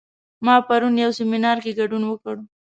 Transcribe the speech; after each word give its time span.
ما 0.45 0.55
پرون 0.67 0.93
یو 1.03 1.11
سیمینار 1.17 1.57
کې 1.63 1.77
ګډون 1.79 2.03
وکړ 2.07 2.35